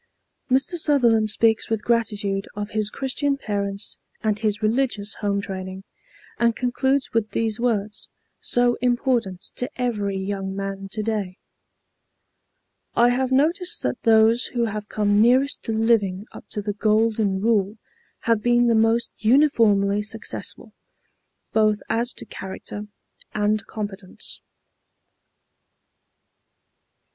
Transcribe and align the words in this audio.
Mr. 0.49 0.77
Sutherland 0.77 1.29
speaks 1.29 1.69
with 1.69 1.83
gratitude 1.83 2.47
of 2.55 2.71
his 2.71 2.89
Christian 2.89 3.37
parents 3.37 3.99
and 4.23 4.39
his 4.39 4.63
religious 4.63 5.13
home 5.21 5.41
training, 5.41 5.83
and 6.39 6.55
concludes 6.55 7.13
with 7.13 7.29
these 7.33 7.59
words, 7.59 8.09
so 8.39 8.79
important 8.81 9.41
to 9.57 9.69
every 9.79 10.17
young 10.17 10.55
man 10.55 10.89
to 10.89 11.03
day: 11.03 11.37
"I 12.95 13.09
have 13.09 13.31
noticed 13.31 13.83
that 13.83 14.01
those 14.01 14.47
who 14.57 14.65
have 14.65 14.89
come 14.89 15.21
nearest 15.21 15.61
to 15.65 15.71
living 15.71 16.25
up 16.31 16.47
to 16.49 16.63
the 16.63 16.73
Golden 16.73 17.39
Rule 17.39 17.77
have 18.21 18.41
been 18.41 18.65
the 18.65 18.73
most 18.73 19.11
uniformly 19.19 20.01
successful, 20.01 20.73
both 21.53 21.77
as 21.89 22.11
to 22.13 22.25
character 22.25 22.87
and 23.35 23.63
competence." 23.67 24.41